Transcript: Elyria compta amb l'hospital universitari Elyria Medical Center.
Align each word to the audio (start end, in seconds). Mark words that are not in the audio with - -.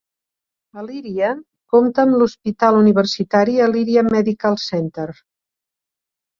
Elyria 0.83 1.29
compta 1.75 2.05
amb 2.07 2.17
l'hospital 2.23 2.79
universitari 2.81 3.61
Elyria 3.69 4.07
Medical 4.11 4.61
Center. 4.67 5.09